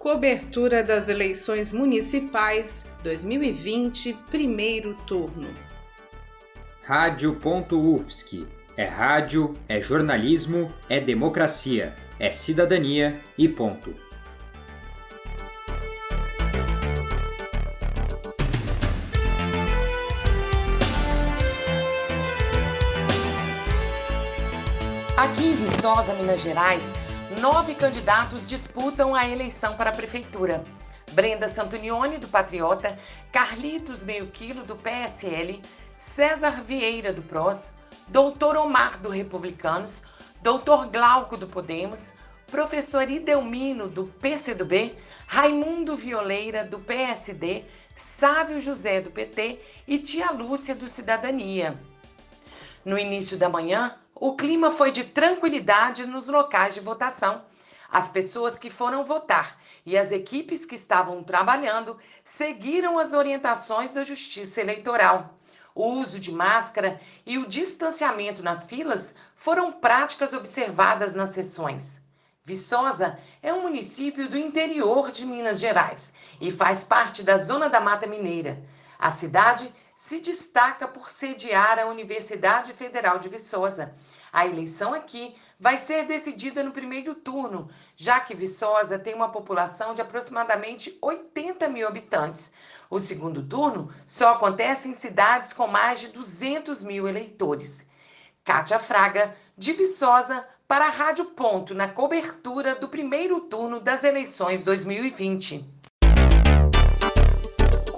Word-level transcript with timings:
Cobertura 0.00 0.82
das 0.82 1.10
eleições 1.10 1.70
municipais 1.72 2.86
2020, 3.02 4.14
primeiro 4.30 4.94
turno. 5.06 5.46
Rádio.UFSC. 6.84 8.46
É 8.78 8.86
rádio, 8.86 9.52
é 9.68 9.78
jornalismo, 9.78 10.72
é 10.88 10.98
democracia, 11.00 11.94
é 12.18 12.30
cidadania 12.30 13.20
e 13.36 13.46
ponto. 13.46 13.94
Aqui 25.14 25.48
em 25.48 25.54
Viçosa, 25.56 26.14
Minas 26.14 26.40
Gerais, 26.40 26.90
nove 27.40 27.74
candidatos 27.74 28.46
disputam 28.46 29.14
a 29.14 29.26
eleição 29.26 29.74
para 29.74 29.88
a 29.88 29.94
prefeitura. 29.94 30.62
Brenda 31.12 31.48
Santonioni, 31.48 32.18
do 32.18 32.28
Patriota, 32.28 32.98
Carlitos 33.32 34.04
Meio 34.04 34.26
Quilo, 34.26 34.62
do 34.62 34.76
PSL, 34.76 35.62
César 35.98 36.62
Vieira, 36.62 37.14
do 37.14 37.22
PROS, 37.22 37.72
Doutor 38.08 38.58
Omar, 38.58 38.98
do 38.98 39.08
Republicanos, 39.08 40.02
Doutor 40.42 40.88
Glauco, 40.88 41.34
do 41.34 41.46
Podemos, 41.46 42.12
Professor 42.50 43.08
Idelmino, 43.08 43.88
do 43.88 44.04
PCdoB, 44.04 44.94
Raimundo 45.26 45.96
Violeira, 45.96 46.62
do 46.62 46.78
PSD, 46.78 47.64
Sávio 47.96 48.60
José, 48.60 49.00
do 49.00 49.10
PT 49.10 49.58
e 49.88 49.98
Tia 49.98 50.30
Lúcia, 50.30 50.74
do 50.74 50.86
Cidadania. 50.86 51.80
No 52.82 52.98
início 52.98 53.36
da 53.36 53.48
manhã, 53.48 53.94
o 54.14 54.34
clima 54.34 54.72
foi 54.72 54.90
de 54.90 55.04
tranquilidade 55.04 56.06
nos 56.06 56.28
locais 56.28 56.72
de 56.72 56.80
votação. 56.80 57.44
As 57.92 58.08
pessoas 58.08 58.58
que 58.58 58.70
foram 58.70 59.04
votar 59.04 59.58
e 59.84 59.98
as 59.98 60.12
equipes 60.12 60.64
que 60.64 60.76
estavam 60.76 61.22
trabalhando 61.22 61.98
seguiram 62.24 62.98
as 62.98 63.12
orientações 63.12 63.92
da 63.92 64.02
Justiça 64.02 64.62
Eleitoral. 64.62 65.38
O 65.74 65.88
uso 65.88 66.18
de 66.18 66.32
máscara 66.32 66.98
e 67.26 67.36
o 67.36 67.46
distanciamento 67.46 68.42
nas 68.42 68.66
filas 68.66 69.14
foram 69.34 69.72
práticas 69.72 70.32
observadas 70.32 71.14
nas 71.14 71.30
sessões. 71.30 72.00
Viçosa 72.42 73.18
é 73.42 73.52
um 73.52 73.62
município 73.62 74.26
do 74.28 74.38
interior 74.38 75.10
de 75.10 75.26
Minas 75.26 75.60
Gerais 75.60 76.14
e 76.40 76.50
faz 76.50 76.82
parte 76.82 77.22
da 77.22 77.36
Zona 77.36 77.68
da 77.68 77.80
Mata 77.80 78.06
Mineira. 78.06 78.58
A 79.00 79.10
cidade 79.10 79.72
se 79.96 80.20
destaca 80.20 80.86
por 80.86 81.08
sediar 81.08 81.78
a 81.78 81.86
Universidade 81.86 82.74
Federal 82.74 83.18
de 83.18 83.30
Viçosa. 83.30 83.94
A 84.30 84.46
eleição 84.46 84.92
aqui 84.92 85.34
vai 85.58 85.78
ser 85.78 86.04
decidida 86.04 86.62
no 86.62 86.70
primeiro 86.70 87.14
turno, 87.14 87.70
já 87.96 88.20
que 88.20 88.34
Viçosa 88.34 88.98
tem 88.98 89.14
uma 89.14 89.30
população 89.30 89.94
de 89.94 90.02
aproximadamente 90.02 90.98
80 91.00 91.66
mil 91.70 91.88
habitantes. 91.88 92.52
O 92.90 93.00
segundo 93.00 93.42
turno 93.42 93.90
só 94.04 94.34
acontece 94.34 94.86
em 94.90 94.94
cidades 94.94 95.54
com 95.54 95.66
mais 95.66 95.98
de 95.98 96.08
200 96.08 96.84
mil 96.84 97.08
eleitores. 97.08 97.88
Kátia 98.44 98.78
Fraga, 98.78 99.34
de 99.56 99.72
Viçosa, 99.72 100.46
para 100.68 100.88
a 100.88 100.90
Rádio 100.90 101.24
Ponto, 101.24 101.74
na 101.74 101.88
cobertura 101.88 102.74
do 102.74 102.86
primeiro 102.86 103.40
turno 103.40 103.80
das 103.80 104.04
eleições 104.04 104.62
2020 104.62 105.79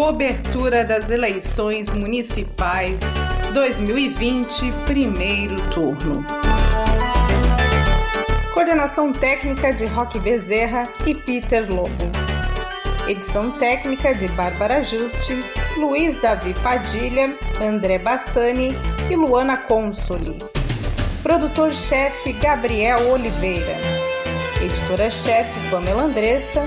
cobertura 0.00 0.82
das 0.82 1.10
eleições 1.10 1.92
municipais 1.92 3.02
2020, 3.52 4.72
primeiro 4.86 5.56
turno. 5.68 6.24
Coordenação 8.54 9.12
técnica 9.12 9.74
de 9.74 9.84
Roque 9.84 10.18
Bezerra 10.18 10.88
e 11.06 11.14
Peter 11.14 11.70
Lobo. 11.70 12.10
Edição 13.06 13.50
técnica 13.50 14.14
de 14.14 14.26
Bárbara 14.28 14.82
Juste, 14.82 15.34
Luiz 15.76 16.18
Davi 16.18 16.54
Padilha, 16.62 17.36
André 17.60 17.98
Bassani 17.98 18.74
e 19.10 19.14
Luana 19.14 19.58
Consoli. 19.58 20.38
Produtor-chefe 21.22 22.32
Gabriel 22.32 23.06
Oliveira. 23.10 23.76
Editora-chefe 24.62 25.70
Pamela 25.70 26.04
Andressa 26.04 26.66